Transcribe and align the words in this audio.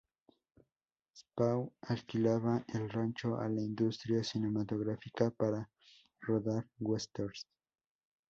Spahn 1.15 1.69
alquilaba 1.85 2.65
el 2.73 2.89
rancho 2.89 3.37
a 3.39 3.47
la 3.47 3.61
industria 3.61 4.23
cinematográfica 4.23 5.29
para 5.29 5.69
rodar 6.21 6.65
westerns. 6.79 7.45